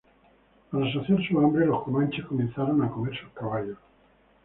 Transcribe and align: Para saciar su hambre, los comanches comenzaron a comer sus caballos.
Para 0.71 0.91
saciar 0.91 1.21
su 1.27 1.37
hambre, 1.39 1.63
los 1.67 1.83
comanches 1.83 2.25
comenzaron 2.25 2.81
a 2.81 2.89
comer 2.89 3.15
sus 3.15 3.29
caballos. 3.33 3.77